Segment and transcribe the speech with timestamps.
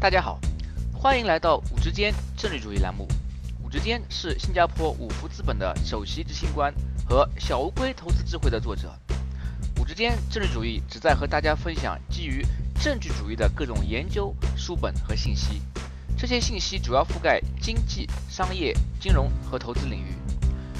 [0.00, 0.38] 大家好，
[0.94, 3.08] 欢迎来到五之间政治主义栏目。
[3.60, 6.72] 五之间是新加坡五福资本的首席执行官
[7.08, 8.96] 和小乌龟投资智慧的作者。
[9.76, 12.46] 五之间政治主义旨在和大家分享基于
[12.80, 15.60] 政治主义的各种研究书本和信息。
[16.16, 20.14] 这些信息主要覆盖经济、商业、金融和投资领域。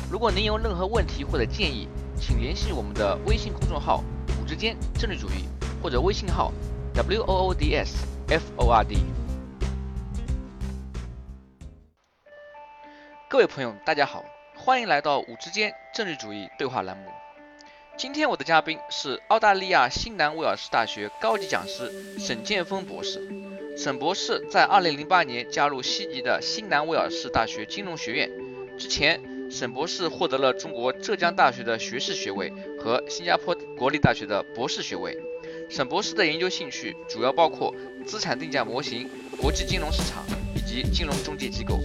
[0.08, 1.88] 如果您有任何问题或者建议，
[2.20, 4.04] 请联系我们的微信公众号
[4.40, 5.48] “五之间政治主义”
[5.82, 6.52] 或者微信号
[6.94, 8.98] “w o o d s f o r d”。
[13.26, 14.22] 各位朋友，大家好，
[14.54, 17.10] 欢迎来到“五之间政治主义对话”栏目。
[17.96, 23.26] 今天我的嘉宾是澳大利亚新南威尔士大学高级讲师沈建峰博士。
[23.78, 28.30] 沈博士在2008年加入悉尼的新南威尔士大学金融学院。
[28.78, 35.18] 之前，沈博士获得了中国浙江大学的学士学位和新加坡国立大学的博士学位。
[35.68, 37.74] 沈博士的研究兴趣主要包括
[38.06, 40.24] 资产定价模型、国际金融市场
[40.56, 41.78] 以及金融中介机构。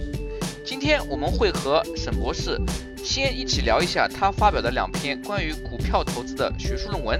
[0.64, 2.58] 今天我们会和沈博士
[3.04, 7.18] 先一起聊一下他发表的两篇关于股票投资的学术论文，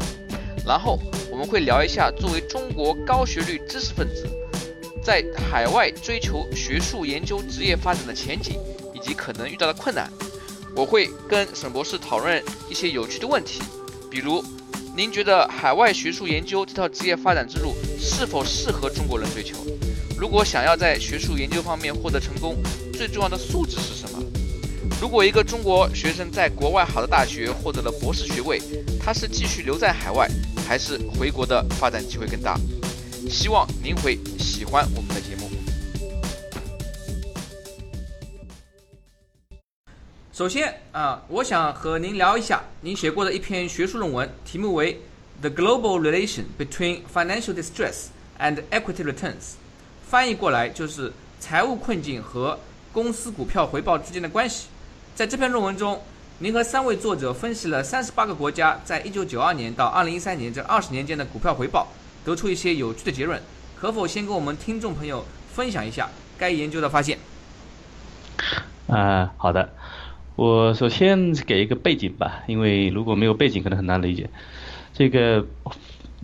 [0.66, 0.98] 然后
[1.30, 4.27] 我们会聊一下作为中国高学历知识分子。
[5.03, 8.58] 在海外追求学术研究职业发展的前景
[8.94, 10.10] 以及可能遇到的困难，
[10.75, 13.60] 我会跟沈博士讨论一些有趣的问题，
[14.10, 14.42] 比如，
[14.97, 19.56] 您觉得海外学术研究这套职业发展之路是否适合中国人追求？
[20.17, 24.22] 如果想要在学术研究方面获得成功，最重要的素质是什么？
[25.00, 28.62] 如果一个中国学生在国外好的大学获得了博士学位，
[29.05, 30.31] 他是继续留在海外，
[30.65, 32.56] 还是回国的发展机会更大？
[33.28, 35.44] 希望您会喜欢我们的节目。
[40.34, 44.94] 首先啊，我想和您聊一下您写过的一篇学术论文，题目为
[45.41, 48.06] 《The Global Relation Between Financial Distress
[48.41, 49.30] and Equity Returns》，
[50.04, 52.58] 翻译过来就是财务困境和
[52.92, 54.66] 公司股票回报之间的关系。
[55.14, 56.02] 在这篇论文中，
[56.41, 61.86] 您和三位作者分析了三十八个国家在一九九二年到二零一三年这二十年间的股票回报。
[62.25, 63.41] 得出一些有趣的结论，
[63.78, 67.20] 可否先跟我们听众朋友分享一下该研究的发现？
[68.88, 69.72] 啊，好的，
[70.37, 74.28] 我首先给一个背景吧，因为如果没有背景可能很难理解。
[74.93, 75.47] 这个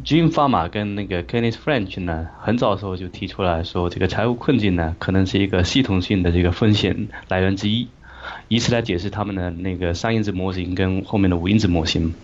[0.04, 7.88] Jim Farmer 跟那个 Kenneth French 呢，很早的时候就提出来说，这个财务困境呢，可能是一个系统性的这个风险来源之一。
[8.48, 12.14] 以此来解释他们的那个三因子模型跟后面的五因子模型，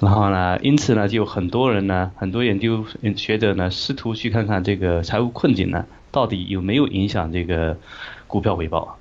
[0.00, 2.84] 然后呢，因此呢，就很多人呢，很多研究
[3.16, 7.76] 学者呢，试图去看看这个财务困境呢，到底有没有影响这个
[8.26, 8.95] 股票回报。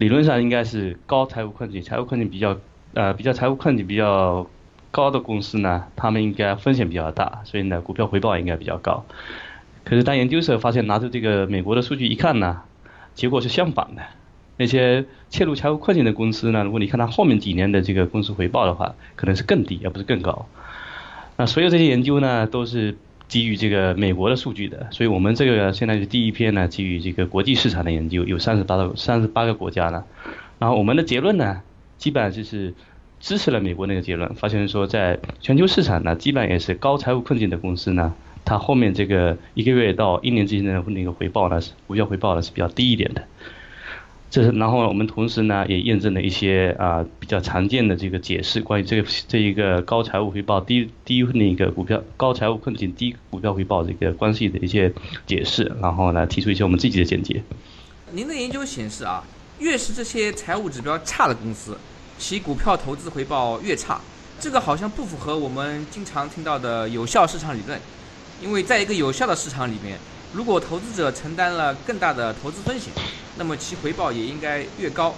[0.00, 2.56] 理论上应该是高财务困境，财务困境比较
[2.94, 4.48] 呃比较财务困境比较
[4.90, 9.04] 高的公司呢，他们应该风险比较大，所以呢，股票回报应该比较高。
[9.84, 12.62] 可是当研究者发现拿出这个美国的数据一看呢，
[13.14, 14.00] 结果是相反的。
[14.56, 16.64] 那些切入财务困境的公司呢？
[16.64, 20.46] 如果你看它后面几年的这个公司回报的话，可能是更低，而不是更高。
[21.36, 22.96] 那所有这些研究呢，都是
[23.30, 24.88] 基于这个美国的数据的。
[24.90, 30.04] 所以我们这个现在是第一篇呢，基于这个国际市场的研究，有三十八个三十八个国家呢。
[30.58, 31.62] 然后我们的结论呢，
[31.96, 32.74] 基本上就是
[33.20, 38.12] 支持了美国那个结论，发现说在全球市场呢，基本也是高财务困境的公司呢，
[38.44, 43.22] 它后面这个一个月到一年之间的那个回报呢，是股票回报呢是比较低一点的。
[44.30, 54.92] 这是，然后我们同时呢也验证了一些啊比较常见的这个解释，关于这个这一个高财务回报低低那个股票高财务困境低股票回报这个关系的一些
[55.26, 57.42] 解释，然后呢提出一些我们自己的见解。
[58.12, 59.24] 您的研究显示啊，
[59.58, 61.76] 越是这些财务指标差的公司，
[62.16, 64.00] 其股票投资回报越差。
[64.38, 67.76] 这个好像不符合我们经常听到的有效市场理论，
[68.40, 69.98] 因为在一个有效的市场里面。
[70.32, 72.92] 如果投资者承担了更大的投资风险，
[73.36, 75.08] 那么其回报也应该越高，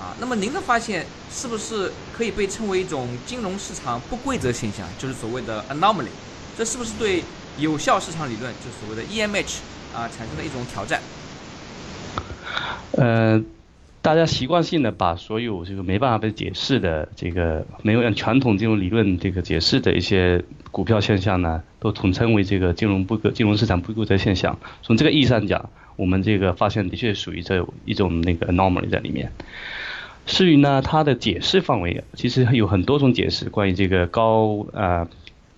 [0.00, 6.08] 啊，那么您的发现是不是可以被称为一种金融市场不规则现象，就是所谓的 anomaly？
[6.56, 7.22] 这是不是对
[7.58, 9.56] 有效市场理论，就所谓的 EMH
[9.94, 11.00] 啊，产生了一种挑战？
[12.92, 13.40] 呃。
[14.04, 24.58] 大家习惯性的把所有这个没办法被解释的这个没有按传统金融理论这个解释的一些股票现象呢，都统称为这个金融不规金融市场不规则现象。
[24.82, 29.32] 从这个意义上讲，我们这个发现的确属于这一种那个 anomaly 在里面。
[30.26, 33.48] 至于呢，它的解释范围其实有很多种解释。
[33.48, 35.08] 关于这个高啊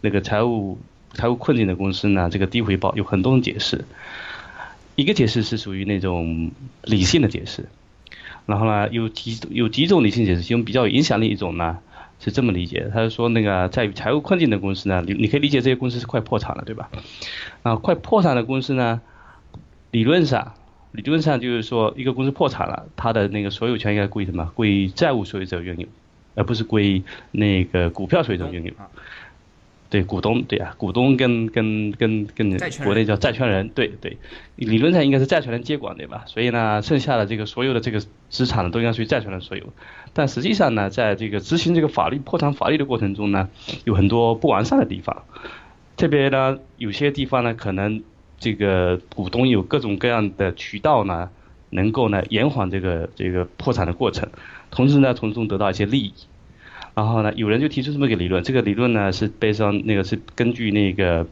[0.02, 0.78] 那个财务
[1.14, 3.84] 财务困境的公司呢，这个低回报有很多种解释。
[4.94, 6.52] 一个解释是属于那种
[6.84, 7.66] 理性的解释。
[8.46, 11.78] 然后呢，有几有几种理性解释，其中比较有影响力一种呢，
[12.20, 16.88] 是这么理解，他是说那个在财务困境的公司呢，你你可以理解这些公司是快破产了，对吧？
[17.62, 19.00] 啊，快破产的公司呢，
[19.90, 20.54] 理论上，
[20.93, 24.50] 理论上就是说，一个公司破产了，它的那个所有权应该归什么？
[24.54, 25.88] 归债务所有者拥有，
[26.37, 27.02] 而不是归
[27.32, 28.72] 那个股票所有者拥有。
[29.88, 34.16] 对股东，对啊，股东跟跟跟跟国内叫债权人，对对，
[34.56, 36.24] 理论上应该是债权人接管，对吧？
[36.26, 39.64] 所以呢，剩下的这个所有的这个资产呢，都应该属于债权人所有。
[40.12, 43.48] 但实际上呢，在这个执行这个法律破产法律的过程中呢，
[43.84, 45.22] 有很多不完善的地方。
[45.96, 48.02] 特别呢，有些地方呢，可能
[48.38, 51.30] 这个股东有各种各样的渠道呢，
[51.70, 54.28] 能够呢延缓这个这个破产的过程，
[54.70, 56.12] 同时呢，从中得到一些利益。
[56.96, 61.26] 然后呢，有人就提出这么一个理论，这个理论呢是背上那个是根据那个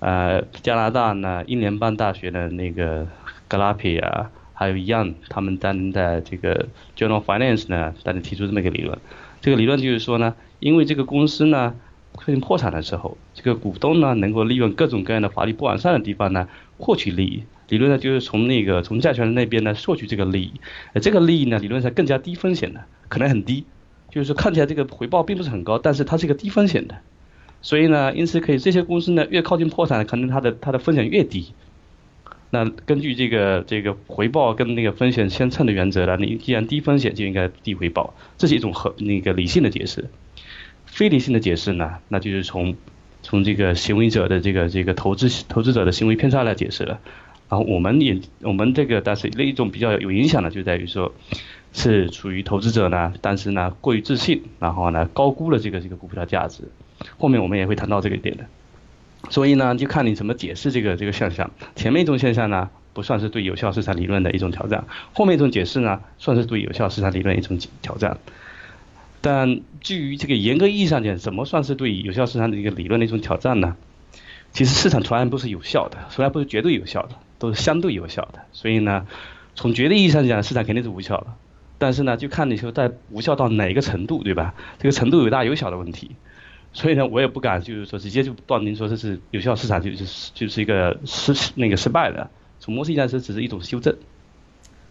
[0.00, 3.06] 呃加拿大呢英联邦大学的那个
[3.48, 8.98] 格拉皮啊，还有一样他们担任的这个 Journal Finance 呢，大家提出这么一个理论。
[9.40, 11.74] 这个理论就是说呢，因为这个公司呢
[12.18, 16.46] 出现破产的时候，这个股东呢能够利用各种各样的法律不完善的地方呢
[16.76, 17.44] 获取利益。
[17.70, 20.60] 理论呢就是从那个从债权人那边呢获取这个利益，
[20.92, 23.64] 呃这个利益呢理论上更加低风险的，可能很低。
[24.16, 26.96] 就是看起来这个回报并不是很高，但是它是一个低风险的，
[27.60, 31.52] 所以呢，因此可以这些公司呢越靠近破产，可能它的它的风险越低。
[32.48, 40.06] 那根据这个这个回报跟那个风险相称的原则呢，你既然低风险就应该低回报，这是一种合那个理性的解释。
[40.86, 42.74] 非理性的解释呢，那就是从
[43.22, 47.00] 从这个行为者的这个这个投资投资者的行为偏差来解释了。
[47.50, 51.12] 然后我们也我们这个但是另一种比较有影响的就在于说。
[51.76, 56.64] 是处于投资者呢，但是呢过于自信，然后呢高估了这个这个股票的价值。
[57.18, 58.46] 后面我们也会谈到这个点的。
[59.28, 61.50] 所以呢，就看你怎么解释这个这个现象。
[61.74, 68.16] 前面一种现象呢，不算是对有效市场理论的一种挑战；后面一种解释呢，算是对有效市场理论一种挑战。
[69.20, 73.76] 但至于这个严格意义上讲，怎么算是对有效市场的一个理论的一种挑战呢？
[74.52, 78.40] 其实市场从来不是有效的，从来不是绝对有效的，都是相对有效的。
[78.52, 79.06] 所以呢，
[79.54, 81.26] 从绝对意义上讲，市场肯定是无效的。
[81.78, 84.54] 但是呢，就看你说在无效到哪一个程度，对吧？
[84.78, 86.10] 这个程度有大有小的问题，
[86.72, 92.28] 所以呢，我也不敢就是说直接就断定说这是有效市场就是就是一个失那个失败的。
[92.58, 93.94] 从模式上说，只是一种修正。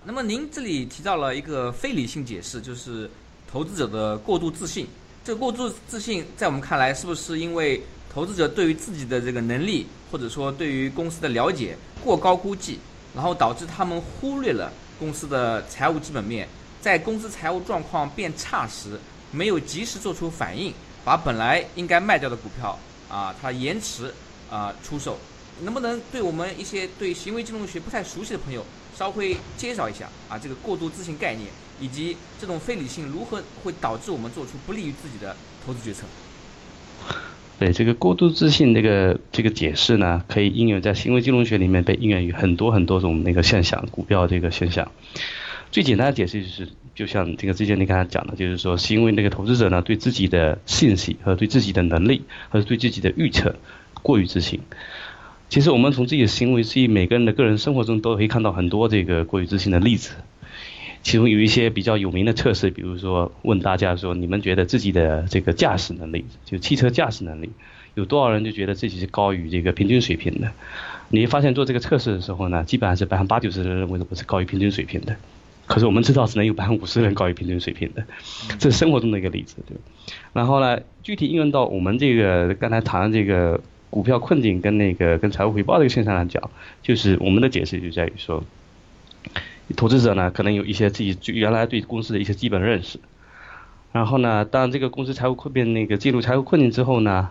[0.05, 3.09] 那么您这里提到了一个非理性解释，就是
[3.51, 4.85] 投资者的过度自信。
[5.23, 7.81] 这过度自信在我们看来，是不是因为
[8.13, 12.77] 投资者对于自己的这个能力，或者说对于公司的了解过高估计，
[13.15, 16.47] 然后导致他们忽略了公司的财务基本面？
[16.85, 18.99] 在公司财务状况变差时，
[19.31, 20.71] 没有及时做出反应，
[21.03, 22.77] 把本来应该卖掉的股票
[23.09, 24.13] 啊，它延迟
[24.51, 25.17] 啊出售，
[25.63, 28.63] 能不能对我们一些对行为金融学不太熟悉的朋友，
[28.95, 31.47] 稍微介绍一下啊这个过度自信概念，
[31.81, 35.35] 以及这种非理性如何会导致我们做出不利于自己的
[35.65, 36.03] 投资决策？
[37.57, 44.91] 对这个过度自信这个这个解释呢，可以应用在行为金融学里面，被应用于很多很多种那个现象，股票这个现象。
[45.75, 53.53] 最简单的解释就是，就像这个之前你刚才讲的，就是说是因为那个投资者呢对自己的信息和对自己的能力，和对自己的预测
[54.01, 54.61] 过于自信。
[55.49, 60.13] 其实我们从自己的行为，自己每个人的个人生活中都可以看到很多这个过于自信的例子。
[61.03, 67.49] 其中有一些比较有名的测试，比如说问大家说，你们觉得自己的这个驾驶能力，就汽车驾驶能力，
[67.95, 70.49] 有多少人就觉得自己是高于这个平均水平的？
[71.09, 75.17] 你发现做这个测试的时候呢，基本上是百分之八九十的人认为都不是高于平均水平的。
[75.67, 78.03] 可是我们知道，只能有百分之五十人高于平均水平的，
[78.59, 79.75] 这是生活中的一个例子，对
[80.33, 86.51] 然后呢，具体应用到我们这个刚才谈的这个股票困境跟那个跟财务回报这个现象来讲，
[86.83, 88.43] 就是我们的解释就在于说，
[89.75, 92.99] 投资者呢可能有一些自己原来对公司的一些基本认识，
[93.91, 97.29] 然后呢，当这个公司财务困变那个进入财务困境之后呢。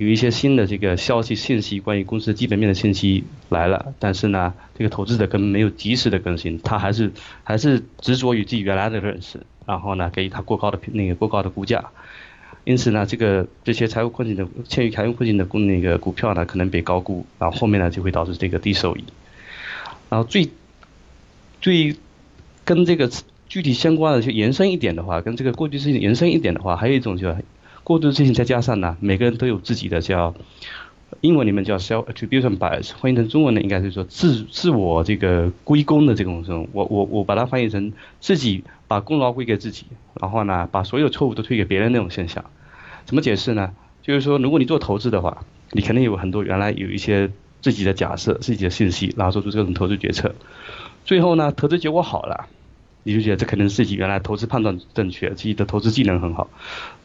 [0.00, 7.12] 有一些新的这个消息信息，关于公司基本面的信息来了，但是呢，这个投资者根本没有及时的更新，他还是
[7.44, 11.90] 还是执着于自己原来的认识，然后呢，给予他过高的那个过高的估价，
[12.64, 19.04] 因此呢，这个这些财务困境的陷于财务困境的那个股票呢，可能被高估，然后后面呢就会导致这个低收益，
[20.08, 20.48] 然后最
[21.60, 21.94] 最
[22.64, 23.10] 跟这个
[23.50, 27.44] 具体相关的就延伸一点的话，跟这个过去事情延伸一点的话，还有一种就是。
[27.90, 30.32] 过度自信再加上呢，每个人都有自己的叫
[31.22, 39.86] 英文里面叫 self attribution bias，翻译成中文呢应该是说自自我这个归功的这种这种，我我我把它翻译成自己把功劳归给自己，
[40.20, 42.44] 然后呢把所有错误都推给别人那种现象。
[43.06, 43.72] 怎么解释呢？
[44.02, 50.32] 就是说如果你做投资的话，你肯定有很多原来有一些自己的假设、自己的信息，然后做出这种投资决策，
[51.04, 52.46] 最后呢投资结果好了，
[53.02, 56.48] 你就觉得这可能是自己原来投资判断正确，自己的投资技能很好。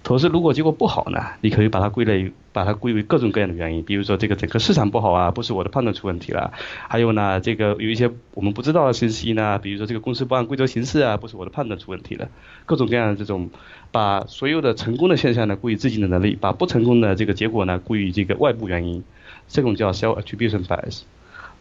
[0.04, 6.54] 投资如果结果不好呢，你可以把它归类，把它归为各种各样的原因，比如说这个整个市场不好啊，不是我的判断出问题了。
[6.88, 12.30] 还有呢，这个有一些我们不知道的信息呢，比如说这个公司不按规则行事啊，不是我的判断出问题了。
[12.68, 13.50] 各种各样的这种，
[13.92, 19.04] 把所有的成功的现象呢归于自己的能力，把不成功的这个结果呢归于这个外部原因，
[19.48, 21.02] 这种叫 self attribution bias。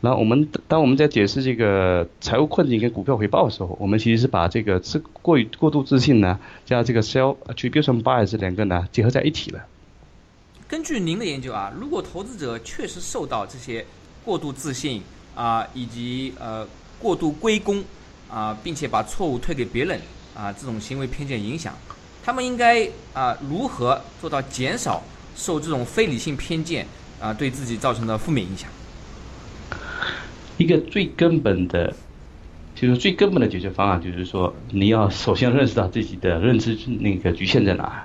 [0.01, 9.65] 然后我们当我们在解释这个财务困境跟股票回报的时候，我们其实是把这个自过于过度自信呢，加这个 sell attribution bias 这两个呢结合在一起了。
[10.69, 13.85] 根据您的研究啊，如果投资者确实受到这些
[14.25, 15.03] 过度自信
[15.35, 16.67] 啊，以及呃
[16.99, 17.83] 过度归功
[18.31, 19.99] 啊，并且把错误推给别人
[20.35, 21.73] 啊这种行为偏见影响，
[22.23, 25.03] 他们应该啊如何做到减少
[25.35, 26.87] 受这种非理性偏见
[27.21, 28.69] 啊对自己造成的负面影响？
[30.57, 31.95] 一个最根本的，
[32.75, 38.05] 就是最根本的解决方案，就是说你要首先认识到自己的认知那个局限在哪。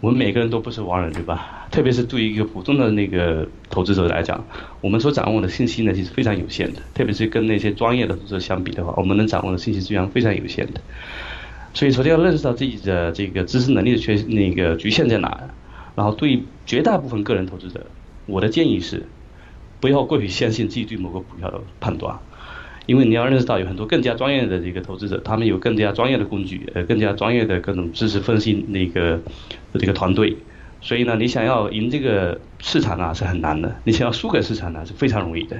[0.00, 1.66] 我们每个人都不是王人，对吧？
[1.72, 4.44] 特别是对于一个普通的那个投资者来讲，
[4.80, 6.80] 我们所掌握的信息呢，其实非常有限的。
[6.94, 10.80] 特别是跟那些专业的投资者相比的话，我们能掌握的信息资源非常有限的。
[11.74, 15.48] 所以首先要认识到自己的这个知识能力的缺那个局限在哪。
[15.96, 17.84] 然后对绝大部分个人投资者，
[18.26, 19.02] 我的建议是。
[19.80, 22.18] 不要过于相信自己对某个股票的判断，
[22.86, 29.20] 因为你要认识到有很多更加专业的这个投资者，他们有更加专业的工具，呃，更加专业的各种知识分析那个
[29.74, 30.36] 这个团队，
[30.80, 35.56] 所以呢，你想要赢这个市场啊是很难的，你想要输给市场呢是非常容易的，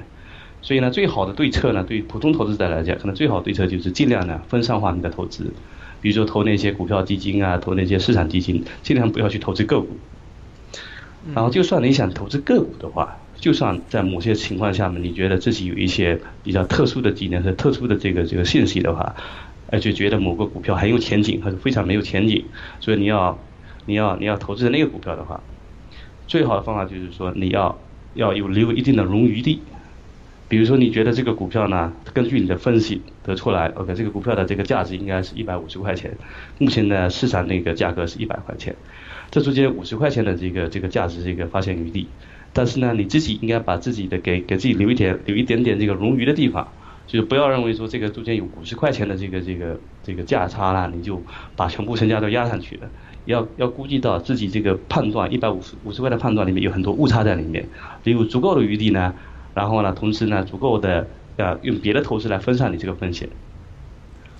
[0.61, 5.53] 所以呢，最好的对策呢，对普通投资者来讲，可能最好对策就是尽量呢分散化你的投资，
[6.01, 9.97] 比如说投那些股票基金啊，投那些市场基金，尽量不要去投资个股，
[11.33, 13.17] 然后就算你想投资个股的话。
[13.39, 19.15] 就算在某些情况下面，你觉得自己有一些比较特殊的技能和特殊的这个这个信息的话，
[19.71, 22.43] 而且觉得某个股票很有前景，或者非常没有前景，
[22.79, 23.39] 所以你要
[23.85, 25.41] 你要你要投资的那个股票的话，
[26.27, 27.79] 最好的方法就是说你要
[28.13, 29.61] 要有留一定的冗余地。
[30.49, 36.11] 比如说你觉得这个股票呢，根据你的分析得出来，OK，这个股票的这个价值应该是一百五十块钱，
[36.57, 38.75] 目前的市场那个价格是一百块钱，
[39.29, 42.07] 这中间五十块钱的这个这个价值这个发现余地。
[42.59, 46.67] 但是呢，你自己应该把自己的给给自己留一点留一点点这个冗余的地方，
[47.07, 51.23] 就是不要认为说这个中间有五十块钱的这个这个这个价差啦，你就
[51.55, 52.89] 把全部身家都压上去了。
[53.23, 57.65] 要要估计到自己这个判断一百五十五十块的判断里面有很多误差在里面，
[58.03, 59.13] 有足够的余地呢，
[59.53, 63.29] 然后呢，同时呢，足够的呃用别的投资来分散你这个风险。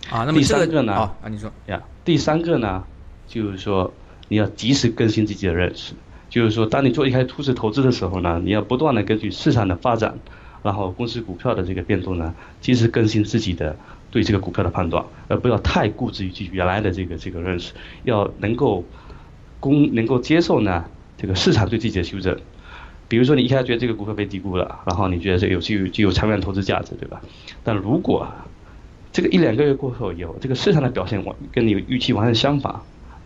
[0.09, 0.91] 啊，那么第三个呢？
[0.93, 2.83] 啊，你说呀，第三个呢，
[3.29, 3.93] 就是说
[4.27, 5.93] 你要及时更新自己的认识。
[6.29, 10.19] 就是说，当你做一开始初始投资的时候呢，你要不断的根据市场的发展，
[10.61, 13.75] 然后公司股票的这个变动呢，及时更新自己的
[14.11, 18.83] 对这个股票的判断，而不要太固执于自己原来的这个这个认识，要能够
[19.59, 20.85] 公能够接受呢
[21.17, 22.37] 这个市场对自己的修正。
[23.07, 27.19] 比如说你一开始觉得这个股票被低估了，然后你觉得这有具有具有长远投资价值，对吧？
[27.63, 28.27] 但如果
[29.11, 32.75] 这个一两个月过后以后，这个市场的表现完跟你预期完全相反。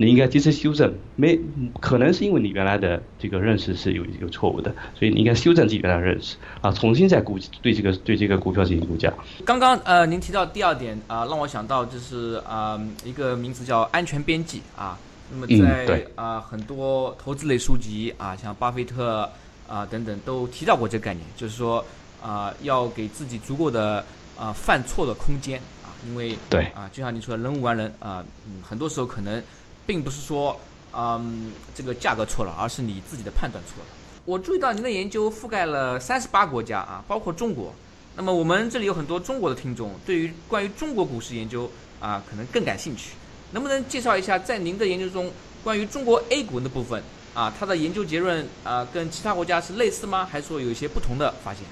[0.04, 1.40] 你应该及时修正，没
[1.80, 9.14] 可能是因为你原来的这个认识是有有错误的，所以你应该修正自己原来的认识啊，重新再估对这个对这个股票进行估价。
[9.46, 14.98] 刚刚呃，您提到第二点啊，让我想到就是啊一个名词叫安全边际啊。
[15.32, 19.30] 那么在啊很多投资类书籍啊，像巴菲特
[19.68, 21.84] 啊等等都提到过这个概念，就是说
[22.22, 24.04] 啊要给自己足够的
[24.38, 29.42] 啊犯错的空间啊，因为对啊就像你说的人无完人啊，嗯很多时候可能。
[29.86, 30.60] 并不是说，
[30.94, 33.90] 嗯，这个价格错了，而是你自己的判断错了。
[34.26, 37.74] 我注意到您的研究覆盖了三十八国家啊，包括中国。
[38.16, 43.16] 那么我们这里有很多中国的听众，对于关于中国股市研究啊，可能更感兴趣。
[43.52, 45.30] 能不能介绍一下，在您的研究中，
[45.64, 50.26] 关于中国 A 股的部分啊，它的研究结论啊，跟其他国家是类似吗？
[50.26, 51.64] 还是说有一些不同的发现？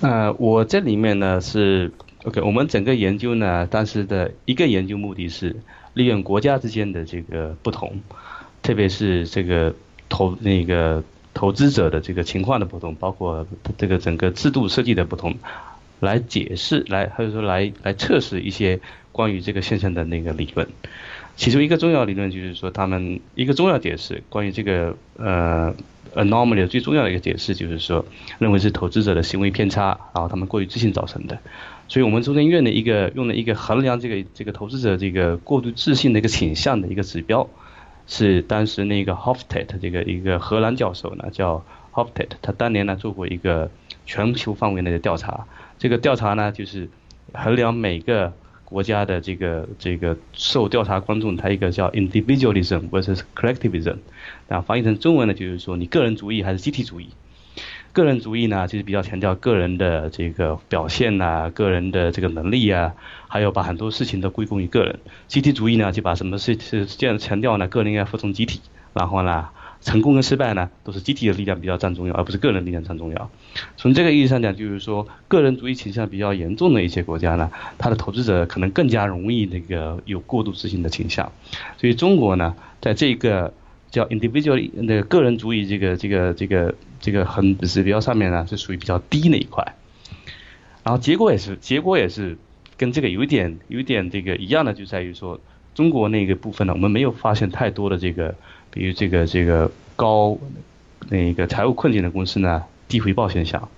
[0.00, 1.92] 呃，我这里面呢是
[2.24, 5.54] OK，我们整个研究呢，当时的一个研究目的是。
[5.94, 8.00] 利用国家之间的这个不同，
[8.62, 9.74] 特别是这个
[10.08, 11.02] 投那个
[11.34, 13.46] 投资者的这个情况的不同，包括
[13.78, 15.36] 这个整个制度设计的不同，
[16.00, 18.80] 来解释来或者说来来测试一些
[19.12, 20.68] 关于这个现象的那个理论。
[21.36, 25.74] 其中一个重要理论就是说，他们一个重要解释关于这个呃
[26.14, 28.04] anomaly 最重要的一个解释就是说，
[28.38, 31.38] 认为是投资者的行为偏差，然后他们过于自信造成的。
[31.90, 37.48] 所以我们中间用的一个用了一个衡量这个这个投资者这个过度自信的一个倾向的一个指标，
[38.06, 43.72] 是当时那个 Hoftet 这个一个荷兰教授呢叫 Hoftet，他当年呢做过一个
[44.06, 45.48] 全球范围内的调查，
[45.80, 46.88] 这个调查呢就是
[47.32, 48.32] 衡量每个
[48.64, 53.96] 国家的这个这个受调查观众，他一个叫 individualism versus collectivism，
[54.46, 57.08] 那翻译成中文呢，就是说你个人主义还是集体主义。
[57.92, 62.94] 个人主义呢，就是比较强调个人的这个表现呐，个人的这个能力啊，
[63.26, 65.00] 还有把很多事情都归功于个人。
[65.26, 67.66] 集体主义呢，就把什么事是这样强调呢？
[67.66, 68.60] 个人应该服从集体，
[68.94, 69.48] 然后呢，
[69.80, 73.28] 成功跟失败呢，都是集体的力量比较占重要，而不是个人力量占重要。
[73.76, 81.32] 从这个意义上讲，就是说个人主义倾向比较严重的一些国家呢，它的投资者可能更加容易那个有过度自信的倾向。
[81.76, 83.52] 所以中国呢，在这个
[83.90, 89.74] 叫 individual 那个个人主义这个这个这个这个很指标上面呢是属于比较低那一块，
[90.84, 92.38] 然后结果也是结果也是
[92.76, 95.40] 跟这个有点有点这个一样的，就在于说
[95.74, 98.34] 中国那个部分呢，我们没有发现太多的这个，
[98.70, 100.38] 比如这个这个高
[101.08, 103.68] 那个财务困境的公司呢低回报现象，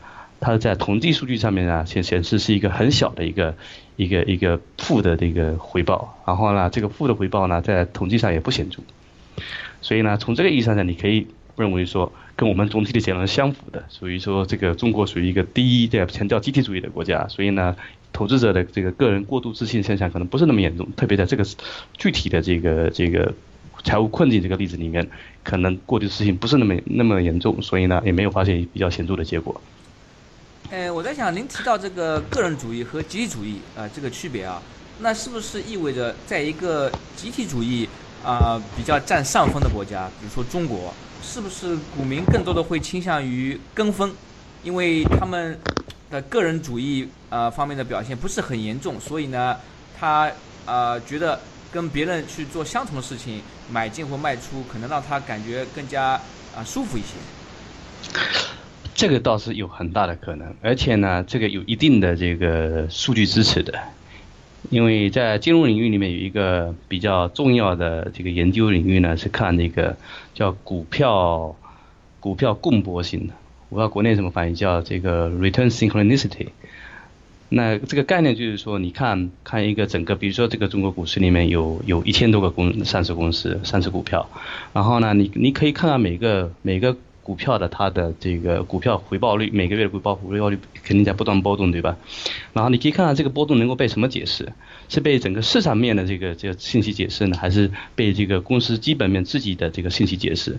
[0.41, 3.55] 它在统计数据上面呢显显示是一个很小的一个
[3.97, 8.83] 一个一个负的这个回报，然后呢这个负的回报呢在统计上也不显著。
[9.81, 17.77] 所以呢，从这个意义上讲，你可以认为说，跟我们总体的结论相符的，所以说这个中国属于一个第一的强调集体主义的国家，所以呢，
[18.13, 21.45] 投资者的这个个人过度自信现象可能不是那么严重，特别在这个
[21.99, 23.35] 具体的这个这个
[23.85, 25.07] 财务困境这个例子里面，
[25.43, 29.61] 可能过度自信不是那么那么严重，所以呢，也没有发现比较显著的结果。
[30.71, 34.63] 呃，我在想，您提到这个个人主义和集体主义啊这个区别啊，
[35.01, 37.89] 那是不是意味着在一个集体主义？
[38.25, 44.13] 啊，比较占上风的国家，比如说中国，是不是股民更多的会倾向于跟风？
[44.63, 45.59] 因为他们
[46.11, 49.57] 的个人主义啊方面的表现不是很严重，所以呢，
[49.99, 50.31] 他
[50.65, 51.41] 啊觉得
[51.73, 56.13] 跟别人去做相同的事情，买进或卖出，可能让他感觉更加
[56.55, 58.13] 啊舒服一些。
[58.95, 63.77] 这个倒是有很大的可能，而且呢，这个有一定的这个数据支持的。
[64.71, 69.97] 因为在金融领域里面有一个比较重要的这个研究领域呢，是看那个
[70.35, 71.57] 叫股票
[72.21, 73.35] 股票共搏性的，
[73.69, 76.49] 我不知道国内什么翻译，叫这个 return synchronicity。
[77.49, 84.29] 那这个概念就是说，你看看一个整个，比如说这个中国股市里面有有一千多个公上市公司上市股票，
[84.73, 86.97] 然后呢，你你可以看看每个每个。
[87.33, 91.97] 股票的它的这个股票回报率，每个月的回报回报率肯定在不断波动，对吧？
[92.53, 94.53] 然后你可以看看这个波动能够被什么解释？
[94.91, 100.59] 是被整个市场面的这个这个信息解释呢，还是被这个公司基本面自己的这个信息解释？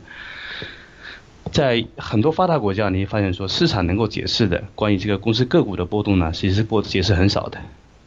[1.52, 7.62] 在很多发达国家，你会发现说市场能够解释的关于这个公司个股的波动呢，其实是波解释很少的。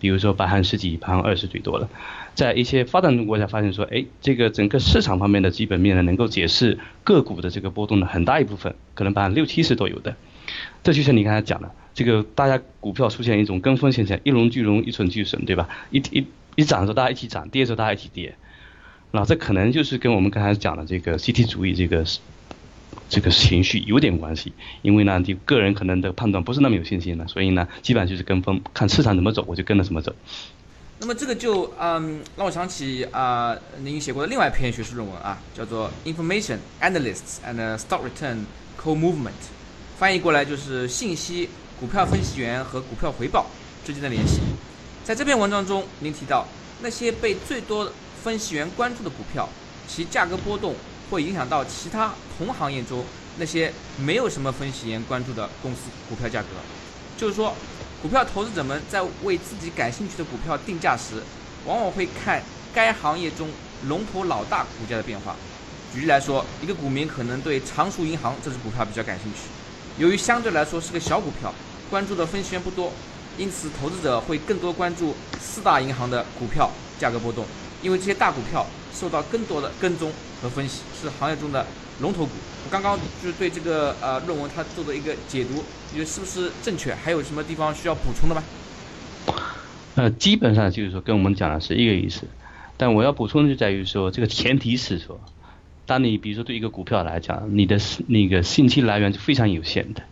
[0.06, 1.90] 比如说百分之十几、百分之二十最多了。
[2.36, 10.14] 在一些发展中国家发现说，哎，这个整个市场方面的基本面呢，能够解释个股的这个波动的很大一部分，可能百分之六七十都有的。
[10.84, 15.68] 这就像你刚才讲的，这个大家股票出现一种跟风现象，一荣俱荣，一损俱损，对吧？
[15.90, 18.36] 一一一涨的时候大家一起涨，跌的时候大家一起跌。
[19.10, 22.04] 那这可能就是跟我们刚才讲的这个集体主义这个。
[23.08, 30.14] 这个情绪有点关系，因为呢，你个人可能的判断不是那么有信心了，所以呢，基本上就是跟风，看市场怎么走，我就跟着怎么走。
[30.98, 38.38] 那么这个就嗯，让我想起啊，您写过的另外一篇学术论文啊，叫做《Information Analysts and Stock Return
[38.82, 39.26] Co-Movement》，
[39.98, 43.46] 翻译过来就是信息股票分析员和股票回报
[43.84, 44.40] 之间的联系。
[45.04, 46.46] 在这篇文章中，您提到
[46.80, 49.48] 那些被最多分析员关注的股票，
[49.86, 50.74] 其价格波动。
[51.08, 53.04] 会影响到其他同行业中
[53.38, 56.48] 那些没有什么分析员关注的公司股票价格。
[57.16, 57.54] 就是说，
[58.02, 61.22] 股票投资者们在为自己感兴趣的股票定价时，
[61.64, 62.42] 往往会看
[62.74, 63.48] 该行业中
[63.88, 65.36] 龙头老大股价的变化。
[65.92, 69.38] 举例来说，一个股民可能对常熟银行这只股票比较感兴趣，
[69.98, 71.54] 由于相对来说是个小股票，
[71.88, 72.92] 关注的分析员不多，
[73.38, 77.44] 因此投资者会更多关注四大银行的股票价格波动，
[77.82, 78.66] 因为这些大股票。
[78.98, 80.10] 受到更多的跟踪
[80.42, 81.66] 和分析，是行业中的
[82.00, 82.30] 龙头股。
[82.64, 85.54] 我刚刚就是对这个呃论文它做的一个解读，
[85.92, 86.94] 你觉得是不是正确？
[86.94, 88.42] 还有什么地方需要补充的吗？
[89.94, 92.26] 呃，基本上就是说跟我们讲的是一个意思，
[92.76, 95.18] 但我要补充的就在于说，这个前提是说，
[95.86, 100.02] 当你比如说对一个股票来讲，你的那个信息来源是非常有限的，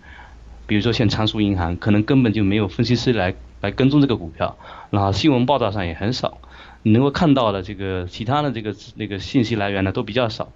[0.66, 4.56] 比如说像常熟银行，可能根本就没有分析师来来跟踪这个股票，
[4.90, 6.38] 然后新闻报道上也很少。
[6.82, 10.52] 你能够看到的这个其他的这个那个信息来源呢都比较少，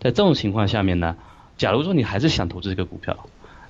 [0.00, 1.16] 在这种情况下面呢，
[1.56, 3.16] 假如说你还是想投资这个股票，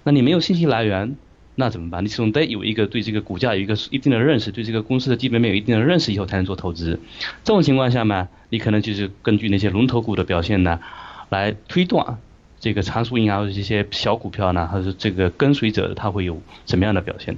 [0.02, 1.16] 那你没有信息来源，
[1.54, 2.02] 那怎么办？
[2.04, 6.98] 你总得有一个对这个股价有一个一定的认识，对这个公司的基本面有一定的认识以后才能做投资。
[7.44, 10.80] 这种情况下呢，你可能就是根据那些龙头股的表现呢，
[11.28, 12.18] 来推断
[12.58, 17.36] 这个常熟银行这些小股票呢，还是这个跟随者他会有什么样的表现。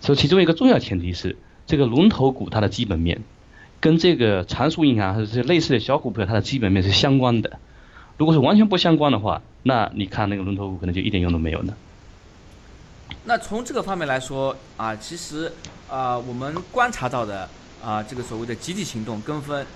[0.00, 1.36] 所以其中一个重要前提是。
[1.66, 3.20] 这个龙头股它的基本面，
[3.78, 7.58] 跟这个常数银行或者是类似的小股票它的基本面是相关的。
[8.16, 11.74] 如果是完全不相关的话，那你看那个龙头股可能就一点用都没有呢。
[13.24, 15.52] 那从这个方面来说啊，其实
[15.90, 17.46] 啊，我们观察到的
[17.84, 19.66] 啊，这个所谓的集体行动跟风，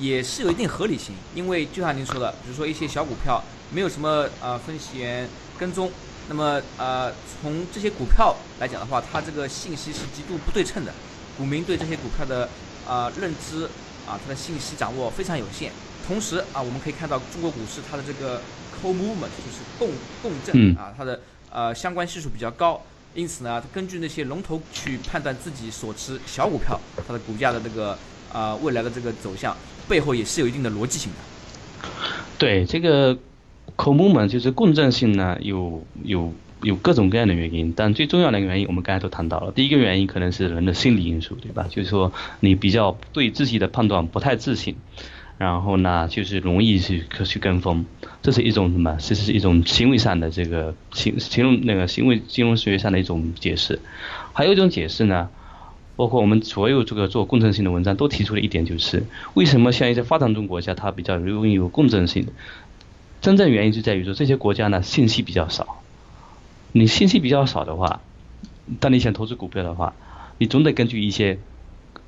[0.00, 1.14] 也是有一定合理性。
[1.34, 5.90] 因为就像您说的，比如说一些小股票，没有什么啊分析员跟踪，
[6.28, 10.92] 那么呃，从这些股票来讲的话，它这个信息是极度不对称的，
[11.36, 12.48] 股民对这些股票的
[12.86, 13.64] 啊认知
[14.06, 15.72] 啊，它的信息掌握非常有限。
[16.06, 18.40] 同时啊，我们可以看到中国股市它的这个
[18.82, 19.90] co-movement 就是共
[20.22, 22.80] 共振啊，它的呃相关系数比较高。
[23.14, 27.96] 因此呢，根据那些龙头去判断自己所持小股票它的股价的这个
[28.32, 29.54] 啊未来的这个走向，
[29.86, 31.88] 背后也是有一定的逻辑性的。
[32.38, 33.16] 对这个
[33.76, 39.52] 口目嘛，就是共振性呢，有有有各种各样的原因，但最重要的原因我们刚才都谈到了。
[39.52, 41.66] 第一个原因可能是人的心理因素，对吧？
[41.68, 44.76] 就是说你比较对自己的判断不太自信。
[45.38, 47.84] 然后呢，就是容易去去跟风，
[48.22, 48.96] 这是一种什么？
[49.00, 53.80] 这是一种行为上的这个行行那个行为金融学上的一种解释。
[54.32, 55.28] 还有一种解释呢，
[55.96, 59.02] 包括我们所有这个做共振性的文章都提出了一点，就是
[59.34, 62.24] 为什么像一些发展中国家它比较容易有共振性？
[63.22, 65.78] 真正原因就在于说这些国家呢信息比较少。
[66.72, 68.02] 你信息比较少的话，
[68.80, 69.94] 当你想投资股票的话，
[70.36, 71.38] 你总得根据一些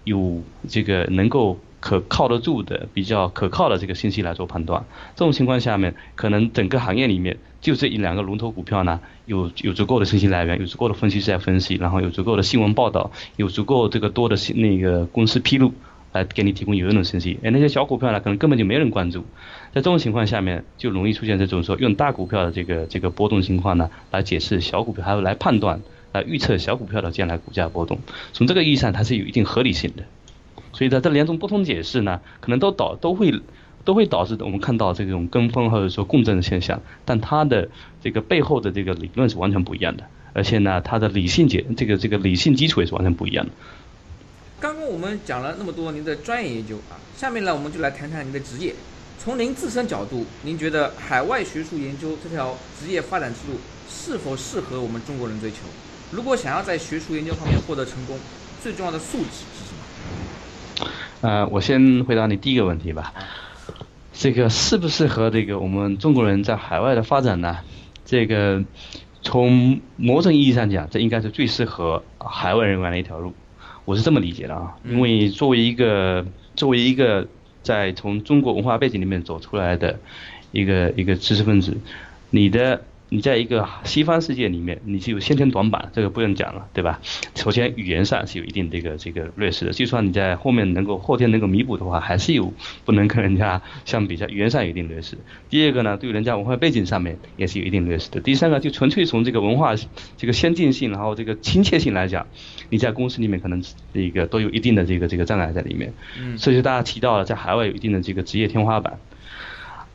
[0.05, 1.59] 有这个能够。
[1.85, 4.87] 可靠得住的、比较可靠的这个信息来做判断。
[5.16, 15.74] 这种情况下面，可能整个行业里面就这一两个龙头股票呢，有有足够的信息来源，有足够的分析师在分析，然后有足够的新闻报道，有足够这个多的那个公司披露
[16.14, 17.38] 来给你提供有用的信息。
[17.42, 19.24] 哎，那些小股票呢，可能根本就没人关注。
[19.72, 27.98] 在这种情况下面，就容易出现这种说用大股票的这个这个波动情况呢，来解释小股票，还有来判断、来预测小股票的将来股价波动。
[28.33, 30.05] 从这个意义上，它是有一定合理性的。
[30.72, 33.42] 所以在这两种不同解释呢，可能都导都会
[33.85, 37.68] 都会导致我们看到这种跟风或者说共振的现象，但它的
[38.00, 43.53] 这个背后的这个理论是完全不一样的，而且呢，它的理性解这个这个理性基础也是完全不一样的。
[44.64, 48.74] 刚刚我们讲了那么多您的专业研究啊，下面呢我们就来谈谈您的职业。
[49.18, 53.59] 从您自身角度，您觉得海外学术研究这条职业发展之路
[53.90, 55.59] 是否适合我们中国人追求？
[56.11, 58.16] 如果想要在学术研究方面获得成功，
[58.62, 59.74] 最重要的素质是什
[60.81, 60.90] 么？
[61.20, 63.12] 呃，我先回答你第一个问题吧。
[64.14, 67.59] 这个适不适合这个我们中国人在海外的发展呢？
[68.07, 68.64] 这个
[69.20, 73.35] 从某种意义上讲，这应该是最适合海外人员的一条路。
[73.85, 77.27] 我是这么理解的啊，因为作为一个作为一个
[77.62, 79.99] 在从中国文化背景里面走出来的
[80.53, 81.77] 一个一个知识分子，
[82.31, 82.83] 你的。
[83.10, 87.00] 你在一个西方世界里面，你是有先天短板，这个不用讲了，对吧？
[87.34, 92.52] 首先语言上是有一定这个这个劣势的，就算你在后面能够后天能够弥补的话，还是有
[92.84, 95.16] 不能跟人家相比较，语言上有一定劣势。
[95.48, 98.20] 第二个呢，对人家文化背景上面也是有一定劣势的。
[98.20, 99.74] 第三个就纯粹从这个文化
[100.16, 102.26] 这个先进性，然后这个亲切性来讲，
[102.70, 103.62] 你在公司里面可能
[103.92, 105.92] 这个都有一定的这个这个障碍在里面。
[106.18, 106.36] 嗯。
[106.38, 108.98] 所以大家提到了在海外有一定的这个职业天花板。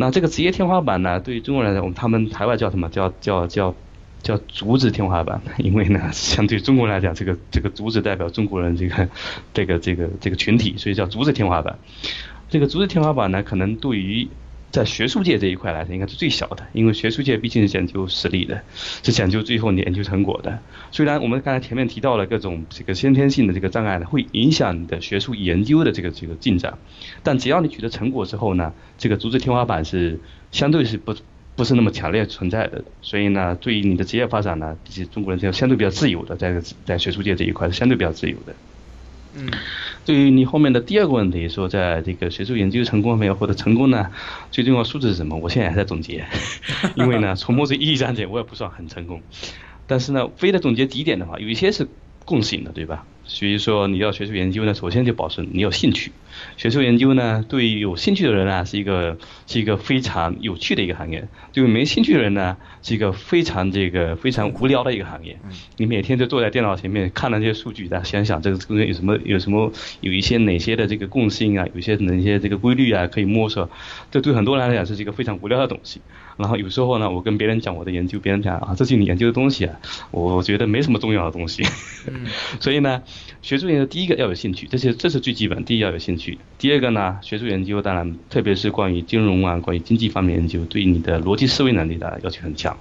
[0.02, 1.20] 那这个职业天花板呢？
[1.20, 2.88] 对于中国人来讲，我们他们台湾叫什么？
[2.88, 3.76] 叫叫叫
[4.24, 5.42] 叫竹子天花板。
[5.60, 9.10] 因为呢，相对中国来讲，这个这个竹子代表中国人这个
[9.54, 11.78] 这个这个这个群体，所以叫竹子天花板。
[12.50, 14.26] 这个竹子天花板呢，可能对于
[14.72, 18.62] 在学术界这一块来说，应该是最小的，因为学术界毕竟是讲究实力的，
[19.02, 20.60] 是讲究最后你研究成果的。
[20.92, 26.78] 虽然我们刚才前面提到了各种这个先天性的这个障碍呢，会影响你的学术研究的这个这个进展，
[27.24, 30.20] 但只要你取得成果之后呢，这个竹子天花板是
[30.52, 31.16] 相对是不
[31.56, 32.84] 不是那么强烈存在的。
[33.02, 38.54] 所以呢，对于你的职业发展呢，其实中国人是相对比较自由的，在在学术界这一块是相对比较自由的。
[39.34, 39.50] 嗯。
[40.06, 44.12] 对于你后面的第二个问题，说在这个学术研究成功没有获得成功呢？
[44.52, 45.38] 最重要素质是什么？
[45.38, 46.26] 我现在还在总结，
[46.96, 49.22] 因为呢，从某种意义上讲，我也不算很成功。
[49.86, 51.88] 但是呢，非得总结几点的话，有一些是
[52.26, 53.06] 共性的，对吧？
[53.30, 56.12] 所以说你要学术研究呢，首先就保持你有兴趣。
[56.58, 61.22] 学术研究呢，对于有兴趣的人啊，是一个是一个非常有趣的一个行业；
[61.54, 65.38] 对于没兴趣的人呢，是一个非常这个非常无聊的一个行业。
[65.78, 73.70] 你每天就坐在电脑前面看那些数据，再想想这个中间有什么有什么有一些哪些的这个共性啊，有些哪些这个规律啊可以摸索，
[74.12, 76.02] 这对很多人来讲是一个非常无聊的东西。
[76.40, 79.78] 然后有时候呢，我跟别人讲我的研究，别人讲啊，这是你研究的东西啊，
[80.12, 81.64] 我觉得没什么重要的东西。
[82.62, 83.04] 所以呢，
[83.44, 86.38] 学术研究第一个要有兴趣，这些这是最基本，第一要有兴趣。
[86.58, 92.78] 第二个呢，学术研究当然特别是关于金融啊、关于经济方面研究，对你的逻辑思维能力的要求很强。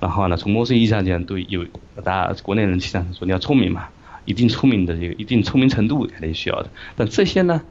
[0.00, 1.64] 然后呢，从某种意义上讲，对有
[2.02, 3.86] 大家国内人经常说你要聪明嘛，
[4.24, 6.70] 一定聪明的这个一定聪明程度肯定需要的。
[6.96, 7.62] 但这些呢，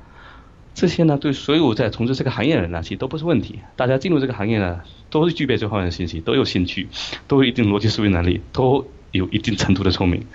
[0.75, 3.61] 这些呢对所有在从事这个行业的人呢，其实都不是问题。
[3.77, 6.89] 大家进入这个行业呢，都是具备这方面的信息，都有兴趣，
[7.27, 10.27] 都有一定逻辑思维能力，都有一定程度的聪明。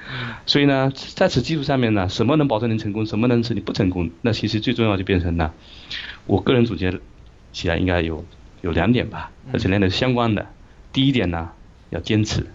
[0.46, 4.10] 所以呢，在此基础上面呢，什么能保证你成功，什么能使你不成功？
[4.22, 5.52] 那其实最重要就变成了，
[6.26, 6.98] 我个人总结
[7.52, 8.24] 起来应该有
[8.62, 10.46] 有两点吧，而且两点是相关的。
[10.90, 11.50] 第一点呢，
[11.90, 12.46] 要坚持，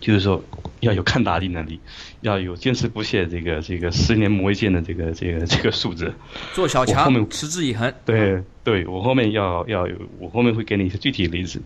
[0.00, 0.42] 就是说
[0.80, 1.80] 要有抗打击能力，
[2.20, 6.12] 要有坚持不懈这个这个十年磨一剑的这个这个这个素质。
[6.54, 7.92] 做小强，持之以恒。
[8.04, 11.60] 对对，我后面要要有，我后面会给你一些具体的例子。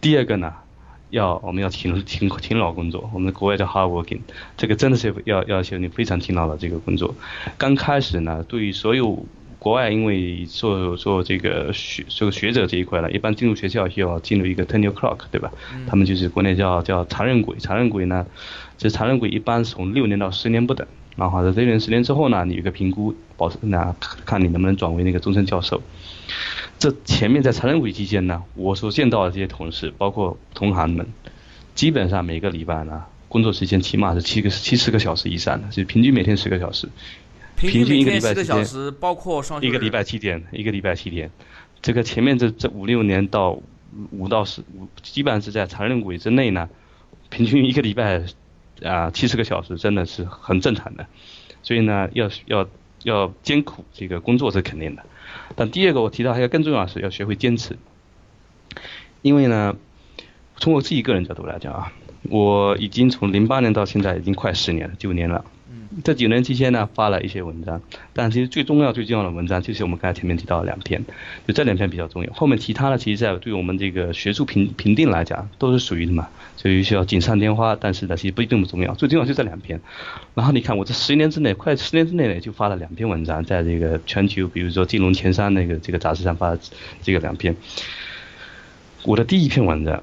[0.00, 0.52] 第二个呢，
[1.10, 4.20] 要我们要勤勤勤劳工作，我们国外叫 hard working，
[4.56, 7.14] 这个真的是要要求你非常勤劳的这个工作。
[7.58, 9.26] 刚开始呢，对于所有。
[9.64, 15.50] 国外因为做做这个学这个学者这一块呢，一般进入学校需要进入一个 tenure clock，对吧？
[15.86, 18.26] 他们就是国内叫叫常任轨，常任轨呢，
[18.76, 20.86] 这常任轨一般是从六年到十年不等。
[21.16, 23.96] 然后在六年十年之后呢，你有一个评估，保持那
[24.26, 25.80] 看你能不能转为那个终身教授。
[26.78, 31.06] 这前面在常任轨期间呢，我所见到的这些同事，包括同行们，
[31.74, 36.86] 基本上每个礼拜呢，工作时间起码是七个七十个小时以上的，就平均每天十个小时。
[37.56, 41.30] 平均一个礼拜七时，包括双一个礼拜七天，一个礼拜七天。
[41.80, 43.58] 这个前面这这五六年到
[44.10, 46.68] 五到十五，基本上是在常任轨之内呢。
[47.30, 48.22] 平均一个礼拜
[48.82, 51.06] 啊七十个小时，真的是很正常的。
[51.62, 52.68] 所以呢，要要
[53.02, 55.02] 要艰苦这个工作是肯定的。
[55.56, 57.76] 但第二个我提到还要更重要的是要学会坚持。
[59.22, 59.76] 因为呢，
[60.56, 61.92] 从我自己个人角度来讲啊，
[62.24, 65.44] 我已经从零八年到现在已经快十年了，九年了。
[66.02, 67.80] 这几年期间呢，发了一些文章，
[68.12, 71.04] 但其实最重要、最重要的文章就是我们刚才前面提到的两篇，
[71.46, 72.32] 就这两篇比较重要。
[72.32, 76.28] 后面其他的，其实在对我们这个学术评评定来讲，都是属于什么？
[76.56, 78.94] 属于需要锦上添花，但是呢，其实不一定不重要。
[78.94, 79.80] 最重要就这两篇。
[80.34, 86.56] 然后你看，我这十年之内，快十年之内呢，就发了两篇文章，在这个全球，比如说金融前三那个这个杂志上发
[87.02, 87.54] 这个两篇。
[89.04, 90.02] 我的第一篇文章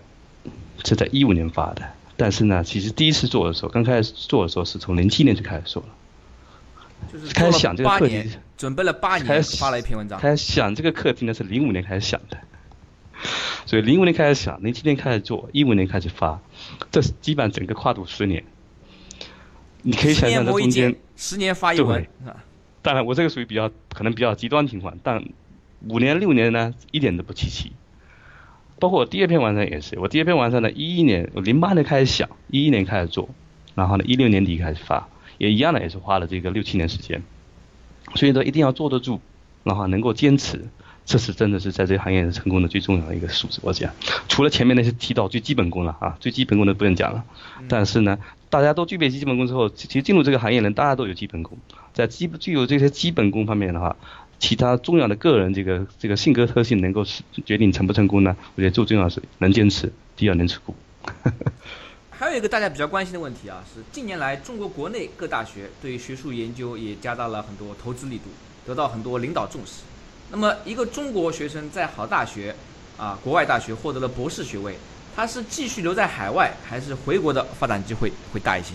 [0.86, 1.82] 是在一五年发的。
[2.21, 5.89] 但是呢，其实第一次做的时候，刚开始做的时候是从零七年就开始做了，
[7.12, 10.19] 就是开始想这个课题，准备了八年，开始发了一篇文章。
[10.19, 12.38] 开始想这个课题呢是零五年开始想的，
[13.65, 16.39] 所以零五年开始想，零七年开始做，一五年开始发，
[16.91, 18.43] 这是基本上整个跨度十年。
[19.81, 22.05] 你可以想象这中间十年发一文，
[22.84, 25.25] 当然我这个属于比较可能比较极端情况，但
[25.88, 27.71] 五年六年呢一点都不稀奇。
[28.81, 33.29] 包括我第二篇文章也是，我第二篇文章呢，一一年，我零八年开始想，一一年开始做，
[33.75, 37.21] 然后呢，一六年底开始发，也一样的，也是花了这个六七年时间。
[38.15, 39.21] 所以说一定要坐得住，
[39.63, 40.65] 然后能够坚持，
[41.05, 43.59] 这是真的是在这个行业成功的最重要的一个素质。
[43.61, 43.93] 我讲，
[44.27, 47.23] 除了前面那些提到最基本功了啊，最基本功的不用讲了。
[47.69, 48.17] 但是呢，
[48.49, 51.55] 大家都具备基本功之后，其实进入这个行业人，大家都有基本功，
[51.93, 53.95] 在基具有这些基本功方面的话。
[54.41, 57.06] 其他重要的个人这个这个性格特性能够
[57.45, 58.36] 决定成不成功呢？
[58.56, 60.75] 我觉得最重要是能坚持，第二能持股。
[62.10, 68.23] 还有一个大家比较关心的问题啊，是近年来中国国内各大学对学术研究也加大了很多投资力度，
[68.65, 69.84] 得到很多领导重视。
[70.32, 72.56] 那么一个中国学生在好大学
[72.97, 74.75] 啊，国外大学获得了博士学位，
[75.15, 78.73] 他是继续留在海外，还是回国的发展机会会大一些？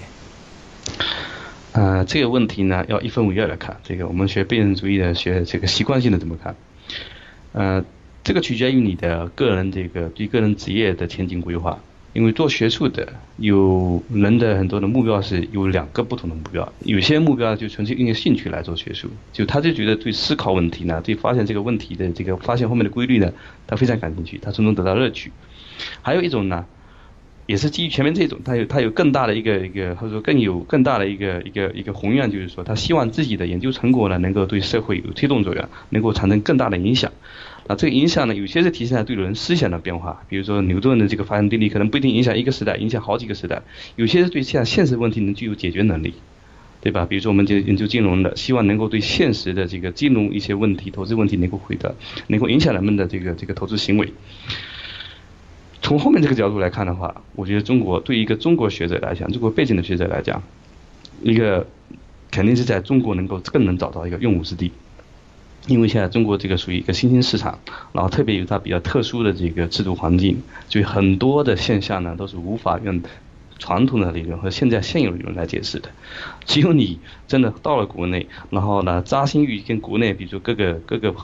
[1.77, 3.77] 呃，这个问题呢，要一分为二来看。
[3.85, 6.57] 这个我们学备人主义的，学这个习惯性的怎么看？
[7.53, 7.85] 呃，
[8.25, 11.79] 这个取决于你的个人这个对个人职业的前景规划。
[12.15, 16.73] 因为做学术的，有人的很多的目标是有两个不同的目标。
[16.81, 23.31] 有些目标就纯粹因为兴趣来做学术，就他就觉得对思考问题呢，对发现这个问题的这个发现后面的规律呢，
[23.67, 25.31] 他非常感兴趣，他从中得到乐趣。
[26.01, 26.65] 还有一种呢。
[27.47, 37.13] 也是基于前面这种，他有他有更大的一个一个，或者说更有更大的一个一个一个宏愿，就是说他希望自己的研究成果呢能够对社会有推动作用，能够产生更大的影响。
[37.69, 43.63] 那这个影响呢，有些是体现在对人思想的变化，比如说牛顿的这个发现定律可能不一定影响一个时代，影响好几个时代。
[43.97, 46.15] 有些是对像现实问题能具有解决能力，
[46.81, 47.07] 对吧？
[47.07, 51.91] 比如说我们就研究金融的，希望能够对现实的这个金融一些问题、投资问题能够回答，
[52.29, 54.13] 能够影响人们的这个这个投资行为。
[55.87, 60.43] 从后面这个角度来看的话，我觉得中国对一个中国学者来讲，中国背景的学者来讲，
[61.23, 61.65] 一个
[62.33, 64.73] 肯定是在中国能够更能找到一个用武之地，
[65.69, 67.61] 因为现在中国这个属于一个新兴市场，
[67.93, 73.01] 然后特别有它比较特殊的这个制度环境，所以很多的现象呢都是无法用
[73.61, 75.91] 传统的理论和现在现有理论来解释的，
[76.47, 81.15] 只有你真的到了国内，然后呢扎心于跟国内，比如说各个各个。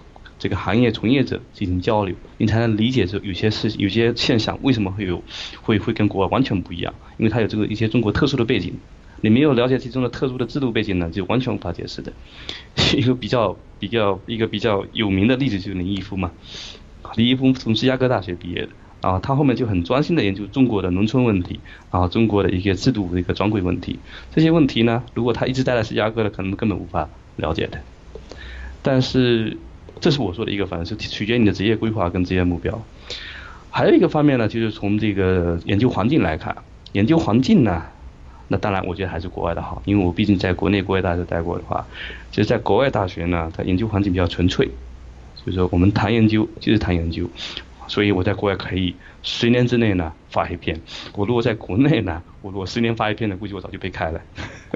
[0.43, 5.23] 这个行业从业者进行交流，你才能理解这有些事、有些现象为什么会有，
[5.63, 8.75] 会会跟国外完全不一样，因为它有这个一些中国特殊的背景，
[9.21, 12.13] 你没有了解其中的特殊的制度背景呢，就完全无法解释的。
[12.99, 16.33] 一个比较比较一个比较有名的例子就是林毅夫嘛，
[17.15, 18.69] 林毅夫从芝加哥大学毕业的，
[19.09, 24.01] 啊，他后面就很专心的研究中国的农村问题，啊，中国的一些制度的一个专规问题，
[24.35, 27.79] 这些问题呢，如果他一直待在芝加哥的，可能根本无法了解的。
[28.85, 29.57] 但是，
[30.03, 32.83] 这是我说的一个方式，取决于你的职业规划跟职业目标。
[33.71, 36.55] 还有一个方面呢，就是从这个研究环境来看，
[36.91, 37.81] 研究环境呢。
[38.49, 41.87] 那当然，我觉得还是国外的好，因为我毕竟在国内国外大学待过的话，
[42.33, 44.69] 其实在国外大学呢，它研究环境比较纯粹，
[45.37, 47.27] 所以说我们谈研究就是谈研究，
[47.87, 50.79] 所以我在国外可以十年之内呢发一篇，
[51.15, 54.21] 我如果在国内呢，我如果十年发一篇呢，估计我早就被开了。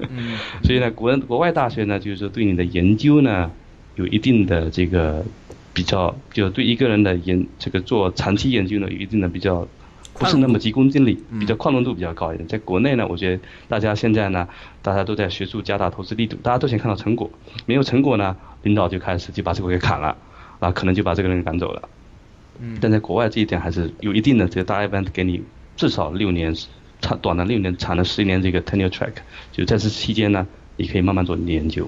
[0.08, 0.38] 嗯。
[0.62, 3.50] 所以呢，国国外大学呢，就是说对你的研究呢，
[3.96, 5.24] 有一定的这个
[5.74, 9.66] 比较，就对一个人的研这个做长期研究呢，有一定的比较。
[10.18, 12.48] 不是那么急功近利，比较宽容度比较高一点。
[12.48, 14.48] 在国内呢，我觉得大家现在呢，
[14.80, 17.30] 大家都在学术加大投资力度，大家都想看到成果。
[17.66, 20.16] 没有成果呢，领导就开始就把这个给砍了，
[20.59, 21.87] 啊，可能就把这个人赶走了。
[22.62, 22.78] 嗯。
[22.80, 25.42] 但在国外这一点还是有一定的，这个大家一般给你
[25.76, 26.54] 至少六年，
[27.02, 29.12] 长短的六年，长的十年这个 tenure track，
[29.52, 30.46] 就在这期间呢，
[30.78, 31.87] 你可以慢慢做你的研究。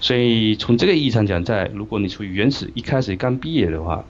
[0.00, 4.04] 所以从这个意义上讲，在如果你处于原始一开始刚毕业的话。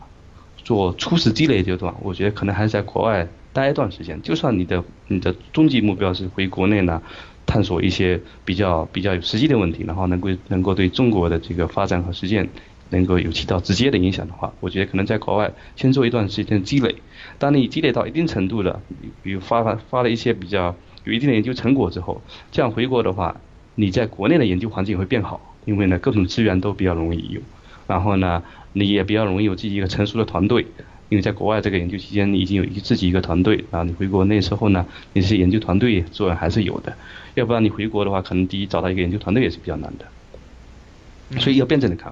[0.64, 4.23] 做初始积累阶段，我觉得可能还是在国外待一段时间。
[4.23, 7.03] 就算你的你的终极目标是回国内呢，
[7.44, 12.49] 探索一些比较比较有实际的问题，然后能够能够对中国的这个发展和实践
[12.88, 16.94] 能够有起到直接的影响的话，我觉得可能在国外先做一段时间积累。
[17.38, 18.81] 当你积累到一定程度了，
[19.23, 23.38] 比如发发发了一些比较有一定的研究成果之后，这样回国的话，
[23.75, 27.40] 你在国内的研究环境会变好，因为呢各种资源都比较容易有。
[27.87, 30.66] 然后呢，你也比较容易有自己一个成熟的团队，
[31.11, 36.96] 因为在国外这个研究期间，你已经有一自己一个团队，然后你回国内时候呢，你这些研究团队作用还是有的，
[37.35, 42.11] 要不然你回国的话，可能第一找到一个研究团队也是比较难的，所以要辩证的看。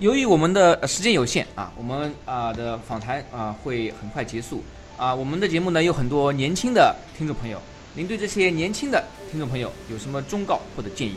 [0.00, 4.64] 由于我们的时间有限啊，我们啊的访谈啊会很快结束
[4.96, 7.62] 啊，我们的节目呢有很多年轻的听众朋友，
[7.94, 11.14] 您对这些年轻的听众朋友有什么忠告或者建议？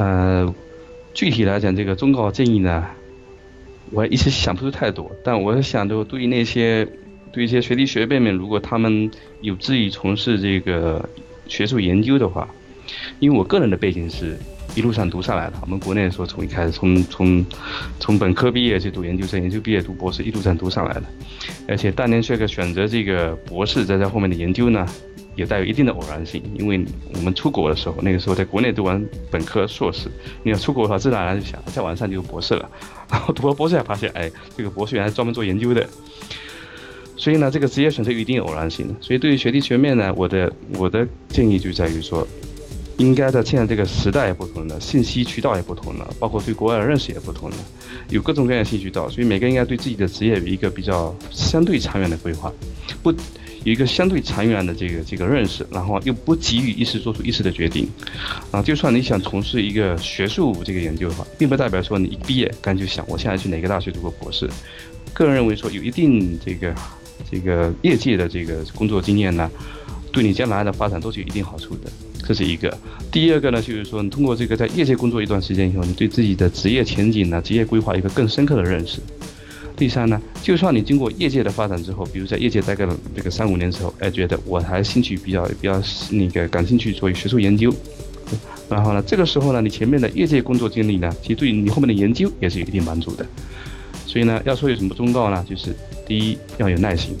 [0.00, 0.54] 呃。
[1.12, 2.86] 具体来讲，这个忠告建议呢，
[3.90, 5.10] 我一时想不出太多。
[5.24, 6.86] 但我想，就对于那些
[7.32, 9.10] 对一些学弟学妹们，如果他们
[9.40, 11.04] 有志于从事这个
[11.48, 12.48] 学术研究的话，
[13.18, 14.38] 因为我个人的背景是
[14.76, 15.54] 一路上读上来的。
[15.62, 17.44] 我们国内的时候，从一开始从从
[17.98, 21.02] 从本科毕业就读研究生，研究毕业读博士，一路上读上来的。
[21.66, 24.86] 而且当年这个选择这个博士，再在后面的研究呢。
[25.40, 30.10] 也带有一定的偶然性，因为我们出国的时候，那个时候在国内读完本科、硕士，
[30.42, 32.68] 你要出国的话，自然而然就想再往上就博士了。
[33.10, 35.88] 然 后读了博士才发现，哎，这个博士原来专门做研究的。
[37.16, 38.94] 所以呢，这个职业选择有一定偶然性。
[39.00, 42.28] 所以对于学弟学妹呢，我的我的建议就在于说，
[42.98, 47.56] 应该在现在这个时代也不同了，信息渠道也不同了，包括对国外的认识也不同了，
[48.10, 52.52] 有各种各样的信息渠道，所以每个人应该对自己的职业有一个比较相对长远的规划，
[53.02, 53.10] 不。
[53.64, 57.86] 有一个相对长远的这个这个认识，然后又不急于一时做出一时的决定，
[58.50, 64.48] 啊，就算你想从事一个学术这个研究的话，并不代表说你一毕业干就想我现在去哪个大学读个博士。
[65.12, 66.74] 个人认为说有一定这个
[67.30, 69.50] 这个业界的这个工作经验呢，
[70.10, 71.90] 对你将来的发展都是有一定好处的，
[72.26, 72.74] 这是一个。
[73.12, 79.00] 第二个呢，就是说你通过这个在业界工作一段时间以后，你对自己的职业前景呢、职业规划一个更深刻的认识。
[79.80, 87.74] 第三呢，就算你经过业界的发展之后，比如在业界待个这个三五年之后，哎，觉得我还兴趣比较比较那个感兴趣，做学术研究，
[88.68, 93.24] 然后呢，这个时候呢，你前面的业界工作经历呢，其实对你后面的研究也是有一定帮助的。
[94.06, 95.42] 所以呢，要说有什么忠告呢？
[95.48, 95.74] 就是
[96.06, 97.16] 第一要有耐心，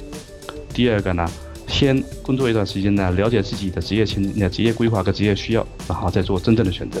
[0.74, 1.26] 第二个呢，
[1.66, 7.00] 先工作一段时间呢，了解自己的职业前职业规划和职业需要，然后再做真正的选择。